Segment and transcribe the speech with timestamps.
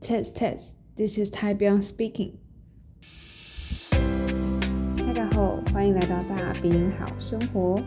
[0.00, 0.74] Test test.
[0.96, 2.32] This is Tai Beyond speaking.
[4.98, 7.80] 大家好，欢迎来到大兵好生活。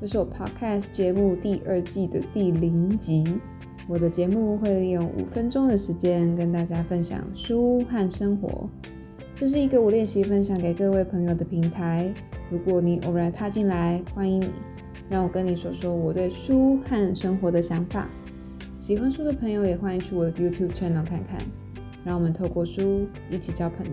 [0.00, 3.24] 这是我 Podcast 节目第二季的第零集。
[3.88, 8.68] 我的节目会利用五分钟的时间跟大家分享书和生活。
[9.36, 12.12] 这是一个我练习分享给各位朋友的平台。
[12.50, 14.50] 如果你偶然踏进来，欢迎你，
[15.08, 18.10] 让我跟你说说我对书和生活的想法。
[18.82, 21.38] 喜欢书的朋友也欢迎去我的 YouTube channel 看看，
[22.04, 23.92] 让我们透过书一起交朋友。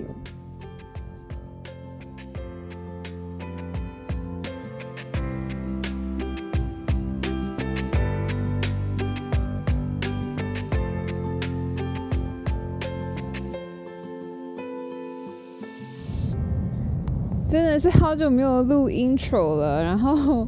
[17.48, 20.48] 真的是好久没有录 intro 了，然后。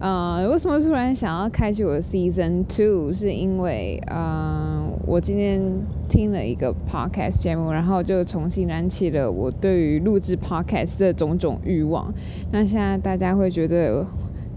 [0.00, 3.12] 呃，为什么突然想要开启我的 season two？
[3.12, 5.60] 是因为，呃，我今天
[6.08, 12.10] 听了一个 podcast 节目，然后就重新燃起了我对于录制 podcast 的种种欲望。
[12.50, 14.02] 那现在大家会觉得，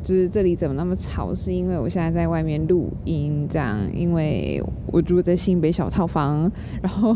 [0.01, 1.35] 就是这里怎么那么吵？
[1.35, 6.49] 是因为我现在在外面录音，这样，因为我住在新北小套房，
[6.81, 7.13] 然后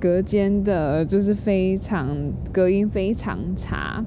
[0.00, 2.08] 隔间的就是非常
[2.50, 4.04] 隔音非常差。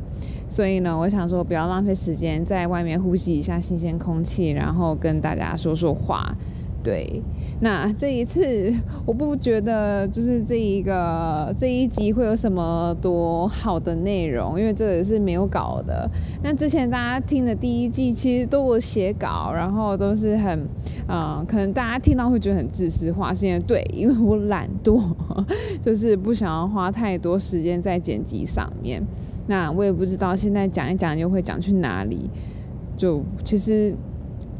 [0.54, 6.32] 所以呢，我想说不要浪费时间，在外面呼吸一下新鲜空气，然后跟大家说说话。
[6.84, 7.24] 对，
[7.62, 8.72] 那这一次
[9.04, 16.08] 我不觉得就是这一个这一集会有什么多好的内容，因为这个是没有稿的。
[16.44, 20.68] 那之前大家听的第一季其实都有写稿，然后都是很，
[21.08, 25.02] 嗯， 可能大家听到会觉得很自私化，是因为对，因为我懒惰，
[25.82, 29.02] 就是不想要花太多时间在剪辑上面。
[29.48, 32.30] 那我也不知道现在讲一讲又会讲去哪里，
[32.96, 33.94] 就其实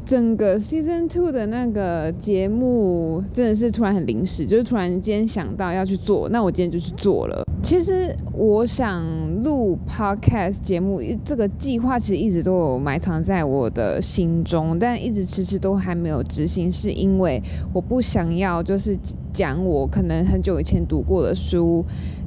[0.04, 7.42] 整个 season two 的那个节目真的是突然很临时，就是突然间想到要去做，那我今天就去做了。
[7.62, 9.02] 其实我想
[9.42, 17.42] 录 podcast 节目这个计划其实一直都有埋藏在我的心中，但一直迟迟都还没有执行，是因为
[17.72, 18.94] 我不想要就是
[19.32, 21.82] 讲我可能很久以前读过的书。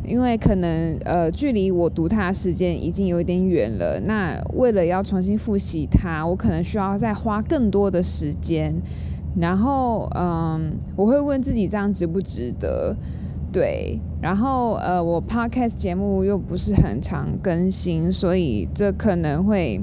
[0.07, 3.99] 因为可能呃，距离我读它的时间已经有一点远了。
[4.05, 8.73] 那为了要重新复习它，我可能需要再花更多的时间。
[9.39, 12.95] 然后嗯，我会问自己这样值不值得？
[13.51, 13.99] 对。
[14.19, 19.79] 然后呃，我 podcast 节目又不是很常更新，所以这可能会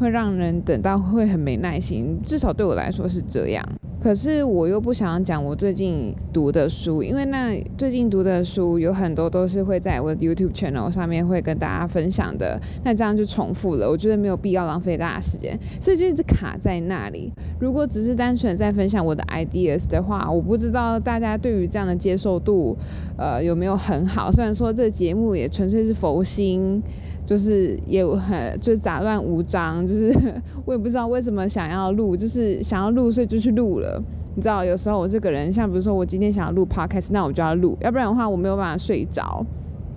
[0.00, 2.18] 会让人等到会很没耐心。
[2.24, 3.64] 至少对我来说是这样。
[4.06, 17.32] 可是我又不想讲我最近读的书，因为那最近读的书有很多都是会在我的 YouTube channel 上面会跟大家分享的，那这样就重复了，我觉得没有必要浪费大家时间，所以就一直卡在那里。
[17.58, 22.76] 如果只是单纯在分享我的 ideas 的话，我不知道大家对于这样的接受度，
[23.18, 24.30] 呃，有没有很好。
[24.30, 26.80] 虽然说这节目也纯粹是佛心。
[27.26, 30.14] 就是也很就杂乱无章，就是
[30.64, 34.00] 我也不知道为什么想要录，就是想要录，所以就去录了。
[34.36, 39.44] 你知道，有时候我这个人，像比如说我今天想要录 podcast，那我就要录，要不然的话我没有办法睡着。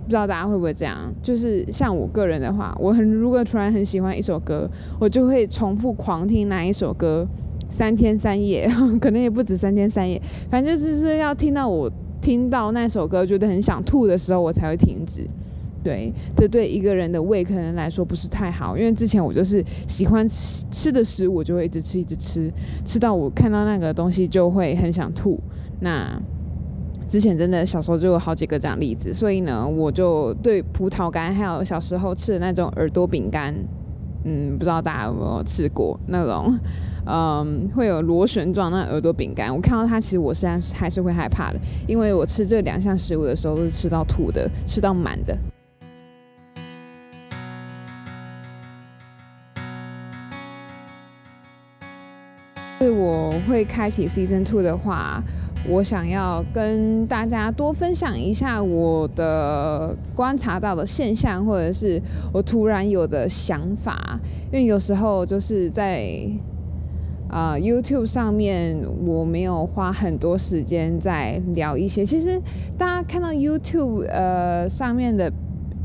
[0.02, 0.96] 不知道大家会不会这样？
[1.22, 7.24] 就是像我个人的话，我很如果突然很喜欢一首歌，我就会重复狂听那一首歌
[7.68, 8.68] 三天三夜，
[9.00, 10.20] 可能也不止三天三夜，
[10.50, 11.88] 反正就是要听到我
[12.20, 15.24] 听到那首歌觉得很想吐的时候，我才会停止。
[15.82, 22.52] 对，这对一个人的胃可能来说不是太好，因为之前我就是喜欢吃吃的食物，我就会一直吃一直吃，
[22.84, 25.40] 吃到我看到那个东西就会很想吐。
[25.80, 26.20] 那
[27.08, 33.54] 之前真的小时候就有好几个这样例子，所以呢，我就对葡萄干还有小时候吃的那种耳朵饼干，
[34.24, 36.56] 嗯，不知道大家有没有吃过那种，
[37.06, 41.58] 嗯，会有螺旋状那耳朵饼干，我看到它其实我现在还是会害怕的，
[41.88, 45.36] 因为我吃这两项食物的时候都是吃到吐的，吃到满的。
[53.50, 55.20] 会开启 season two 的话，
[55.68, 62.00] 我想要跟大家多分享一下我的观察到的现象，或者是
[62.32, 64.20] 我突然有的想法。
[64.52, 66.08] 因为有时候就是在
[67.28, 72.06] 啊 YouTube 上面，我没有花很多时间在聊一些。
[72.06, 72.40] 其实
[72.78, 75.30] 大家看到 YouTube 呃上面的。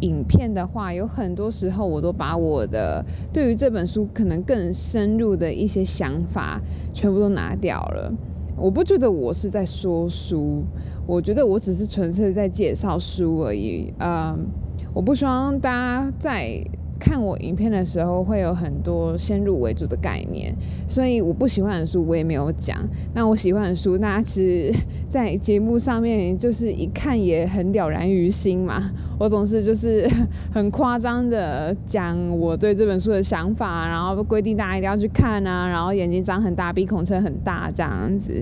[0.02, 3.04] 影片的话，有很多时候我都把我的
[3.34, 6.62] 对于这本书可能更深入的一些想法
[6.94, 8.14] 全部都拿掉了。
[8.58, 10.64] 我不觉得我是在说书，
[11.06, 13.94] 我觉得我只是纯粹在介绍书而已。
[14.00, 14.48] 嗯，
[14.94, 16.62] 我不希望大家在。
[17.06, 20.52] 看我影片的时候会有很多先入为主的概念，
[20.88, 22.76] 所以我不喜欢的书我也没有讲。
[23.14, 24.74] 那我喜欢的书，大家其实，
[25.08, 28.92] 在节目上面就是一看也很了然于心嘛。
[29.20, 30.10] 我总是就是
[30.52, 38.34] 很夸张的讲我对这本书的想法，然后规定大家一定要去看啊，然后眼睛张很大，鼻孔撑很大这样子。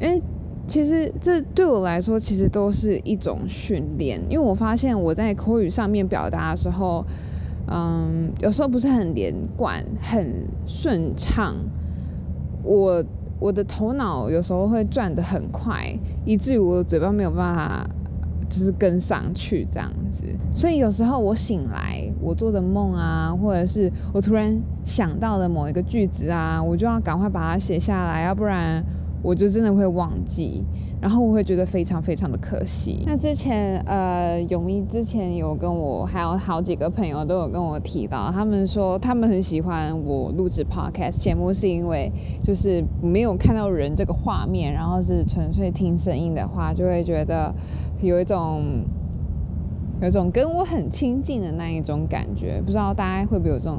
[0.00, 0.22] 因为
[0.66, 4.18] 其实这对我来说，其实都是一种训练。
[4.30, 7.04] 因为我发现我在口语上面表达的时候，
[7.66, 11.54] 嗯，有时候不是很连贯、很顺畅。
[12.62, 13.04] 我
[13.38, 15.92] 我的头脑有时候会转得很快，
[16.24, 17.86] 以至于我的嘴巴没有办法
[18.48, 20.24] 就是跟上去这样子。
[20.54, 28.84] 所以有时候我醒来，我做的梦啊，或者是我突然想到的某一个句子啊，我就要赶快把它写下来，要不然。
[29.24, 30.62] 我就真的会忘记，
[31.00, 33.02] 然后我会觉得非常非常的可惜。
[33.06, 42.12] 那之前呃，永咪之前有跟我还有好几个朋友都有跟我提到，他们说他们很喜欢我录制 podcast 节目，是因为
[42.42, 47.50] 就是没有看到人这个画面，然后是纯粹听声音的话，就会觉得
[48.02, 48.84] 有一种
[50.02, 52.60] 有种跟我很亲近的那一种感觉。
[52.60, 53.78] 不知道大家会不会有这种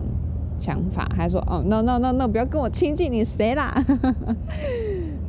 [0.60, 1.08] 想法？
[1.16, 3.86] 还说哦，no no no no，不要跟我亲近，你谁啦？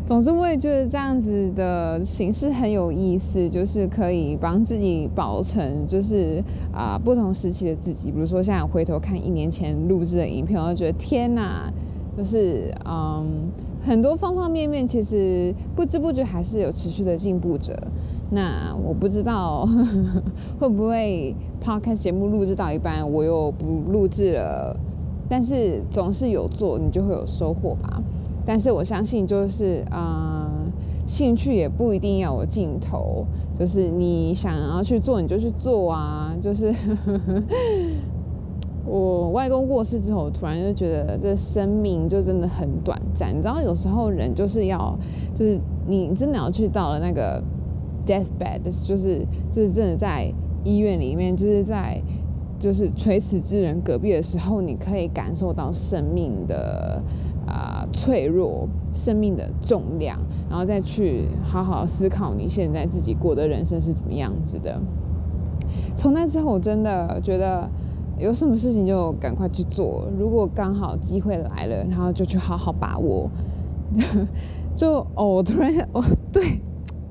[0.07, 6.41] 总之，我也觉得这样子的形式很有意思，就是可以帮自己保存，就是
[6.73, 8.13] 啊不同时期的自己。
[8.13, 11.69] 比如说，现在回头看一年前录制的影片，我就觉得天哪，
[12.17, 13.51] 就是嗯
[13.85, 17.77] 很多方方面面，其实不知不觉还是有持续的进步着。
[18.31, 19.69] 那我不知道
[20.61, 24.79] 会不会 podcast 节目录制到一半我又不录制了，
[25.29, 28.01] 但是总是有做，你就会有收获吧。
[28.47, 30.49] 但是我相信，就是啊，
[31.07, 33.27] 兴趣也不一定要有尽头，
[33.59, 36.33] 就是你想要去做，你就去做啊。
[36.41, 36.73] 就是
[38.87, 43.31] 我外公过世之后，突然就觉得这生命就真的很短暂。
[43.37, 44.97] 你知道，有时候人就是要，
[45.35, 45.59] 就是
[45.89, 47.43] 你真的要去到了那个
[48.07, 50.33] deathbed，就是就是真的在
[50.63, 52.01] 医院里面，就是在
[52.59, 57.03] 就是垂死之人隔壁的时候，你可以感受到生命的。
[57.49, 60.19] 啊，脆弱生命的重量，
[60.51, 64.77] 然后再去好好思考你现在自己过的人生是怎么样子的。
[65.95, 67.71] 从那之后，我真的觉得
[68.19, 70.09] 有什么事情就赶快去做。
[70.19, 73.31] 如果刚好机会来了，然后就去好好把握。
[74.75, 76.61] 就哦，我突然哦，对，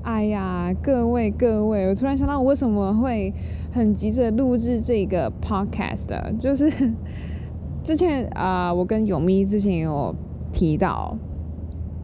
[0.06, 3.34] 哎呀，各位各位，我突然想到，我为什么会
[3.72, 6.06] 很急着录制这个 podcast，
[6.38, 6.70] 就是
[7.82, 10.14] 之前啊，我跟永咪之前有。
[10.52, 11.14] 提到，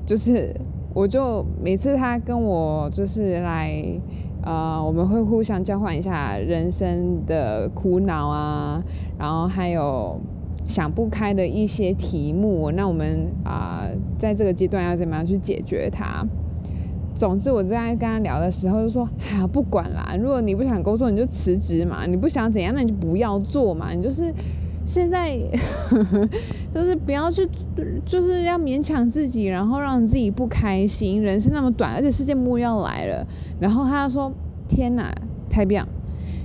[0.04, 0.54] 就是
[0.92, 3.82] 我就每次他跟我就是来，
[4.42, 8.82] 呃，我们会互相交换一下人生的苦恼啊，
[9.18, 10.20] 然后还有
[10.66, 13.88] 想不开的一些题目，那我们啊，
[14.18, 16.26] 在这个阶段要怎么样去解决它？
[17.14, 23.92] 总之，我在跟他聊的时候就说：“哎呀不管啦，如果你不想工作，你就辞职嘛；你不想怎样，那你就不要做嘛。
[23.92, 24.32] 你就是。”
[24.84, 25.38] 现在
[26.74, 27.48] 就是不要去，
[28.04, 31.22] 就是要勉强自己，然后让自己不开心。
[31.22, 33.24] 人生那么短，而且世界末日要来了。
[33.60, 34.32] 然后他就说
[34.68, 35.14] ：“天哪，
[35.48, 35.86] 太棒！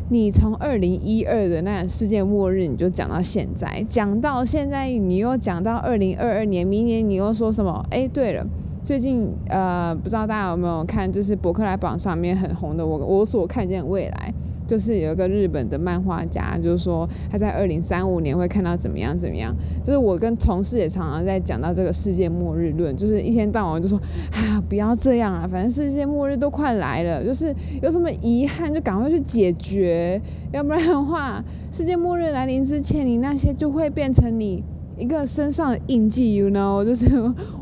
[0.10, 7.84] 你从二零一二的那世界末日，你就讲到现在，讲到现在，你又讲到二零二二年，明年你又说什么？
[7.90, 8.46] 哎，对了，
[8.88, 14.34] 最近呃，不知道大家有没有看，就是博客来榜上面很红的《我我所看见未来》。”
[14.66, 19.54] 就是有一个日本的漫画家，就是说他在二零三五年会看到怎么样怎么样。
[19.84, 24.00] 就是我跟同事也常常在讲到这个世界末日论，就是一天到晚就说
[24.32, 30.22] 啊不要这样啊，反正世界末日都快来了，就是有什么遗憾就赶快去解决，
[30.54, 34.64] 要不然的话，世界末日来临之前，你那些就会变成你
[34.98, 36.84] 一个身上的印记，you know？
[36.86, 37.06] 就是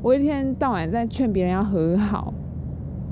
[0.01, 2.33] 我一天到晚在劝别人要和好。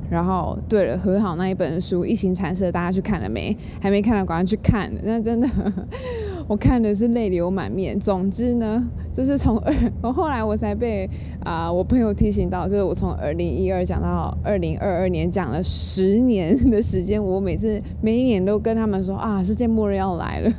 [0.09, 3.55] 然后，对了，和好那一本书《一行禅师》，大家去看了没？
[3.81, 4.91] 还没看的，赶快去看。
[5.01, 5.49] 那真的，
[6.47, 7.99] 我看的是泪流满面。
[7.99, 11.09] 总之呢，就是从二，我后来我才被
[11.43, 17.23] 啊，我朋友提醒到，就是我从二零一二讲到二零二二年，讲了十年的时间。
[17.23, 20.51] 我每次每一年都跟他们说啊，世界末日要来了。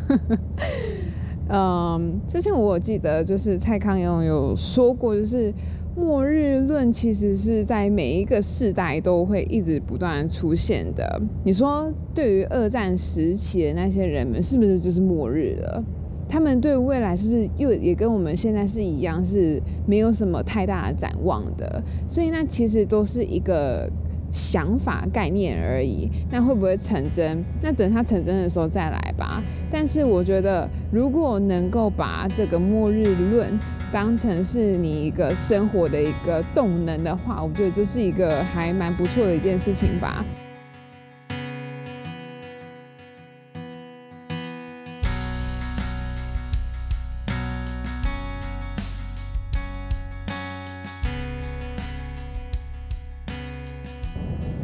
[1.48, 5.52] 嗯，之前我记得就是蔡康永有说过，就是。
[5.96, 11.22] 末日论其实是在每一个世代都会一直不断出现的。
[11.44, 15.84] 你说，对于二战时期的那些人们，是不是就是末日了？
[16.28, 21.80] 他们对未来是不是又也跟我们现在是一样，是没有什么太大的展望的？
[22.08, 23.88] 所以，那其实都是一个
[24.34, 26.10] 想法概念而已。
[26.28, 27.42] 那会不会成真？
[27.62, 29.40] 那等它成真的时候再来吧。
[29.70, 33.56] 但是我觉得，如果能够把这个末日论
[33.92, 40.24] 当成是你一个生活的一个动能的话，我觉得这是一个还蛮不错的一件事情吧。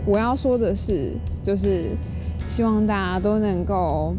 [0.07, 1.91] 我要说的是，就是
[2.49, 4.15] 希望大家都能够，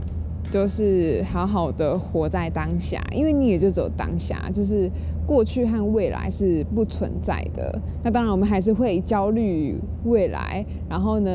[0.51, 4.89] 就是好好的活在当下，因为你也就只有当下，就是
[5.25, 7.77] 过去和未来是不存在的。
[8.03, 11.31] 那当然，我们还是会焦虑未来，然后呢，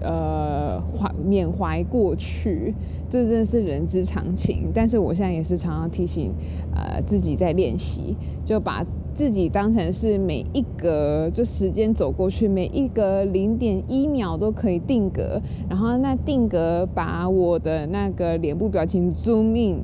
[0.00, 2.74] 呃，怀缅怀过去，
[3.10, 4.70] 这真的是人之常情。
[4.72, 6.32] 但是我现在也是常常提醒，
[6.74, 8.14] 呃，自己在练习，
[8.44, 8.84] 就把。
[9.18, 19.80] 自己当成是每一格，就时间走过去，每一格零点一秒都可以定格，然后那定格把我的那个脸部表情 zoom in，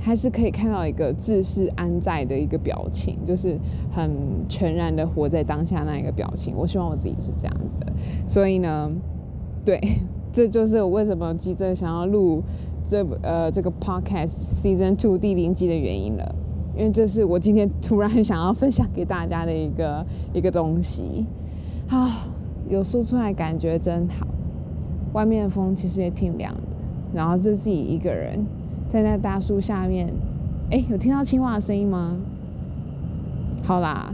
[0.00, 3.58] 还是可以看到一个自是安在的一个表情，就是
[3.90, 4.08] 很
[4.48, 6.54] 全然的活在当下那一个表情。
[6.56, 7.92] 我希望我自己是这样子的，
[8.24, 8.88] 所以呢，
[9.64, 9.80] 对，
[10.32, 12.40] 这就是我为什么急着想要录
[12.86, 16.36] 这呃这个 podcast season two 第零集的原因了。
[16.76, 20.04] 因为这是我今天突然想要分享给大家的一个
[20.34, 21.24] 一个东西，
[21.88, 22.26] 啊，
[22.68, 24.26] 有说出来感觉真好。
[25.12, 26.60] 外面的风其实也挺凉的，
[27.14, 28.44] 然后是自己一个人
[28.88, 30.12] 站在大树下面，
[30.70, 32.16] 哎，有听到青蛙的声音吗？
[33.62, 34.12] 好啦，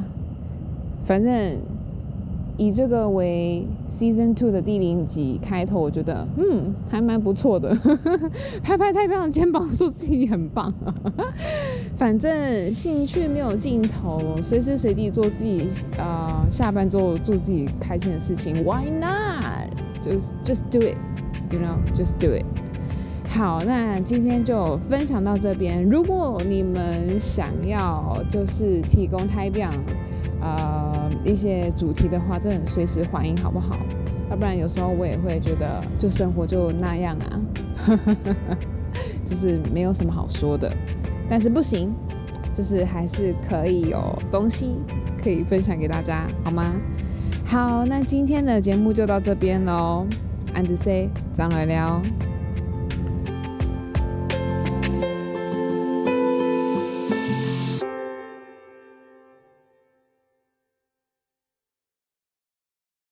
[1.05, 1.59] 反正。
[2.57, 7.75] 以这个为 season two 的第零集开头，我觉得嗯还蛮不错的，
[8.63, 10.73] 拍拍太阳的肩膀，说自己很棒。
[11.97, 19.71] 反正兴趣没有尽头，随时随地做自己啊，下班之后做自己开心的事情，Why not？
[20.03, 20.13] 就
[20.45, 22.45] just do it，you know，just do it。
[23.29, 25.83] 好，那今天就分享到这边。
[25.89, 29.73] 如果你们想要就是提供太阳。
[30.43, 30.80] 呃，
[31.25, 33.77] 一些主题的话，真的随时欢迎，好不好？
[34.31, 37.41] 要不然有时候我也会觉得，就生活就那样啊，
[39.27, 40.73] 就是没有什么好说的。
[41.29, 41.93] 但是不行，
[42.55, 44.81] 就是还是可以有东西
[45.23, 46.75] 可以分享给大家，好吗？
[47.45, 50.07] 好，那今天的节目就到这边喽。
[50.55, 52.01] 安子 C，张来聊。